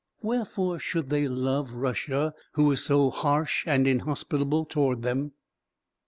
Wherefore 0.23 0.79
should 0.79 1.11
they 1.11 1.27
love 1.27 1.73
Russia, 1.73 2.33
who 2.53 2.71
is 2.71 2.83
so 2.83 3.11
harsh 3.11 3.65
and 3.67 3.85
inhospitable 3.85 4.65
toward 4.65 5.03
them? 5.03 5.33